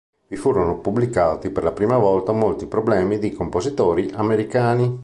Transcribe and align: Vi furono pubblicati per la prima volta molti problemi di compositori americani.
Vi 0.29 0.35
furono 0.35 0.79
pubblicati 0.79 1.51
per 1.51 1.61
la 1.63 1.73
prima 1.73 1.95
volta 1.95 2.31
molti 2.31 2.65
problemi 2.65 3.19
di 3.19 3.33
compositori 3.33 4.09
americani. 4.15 4.97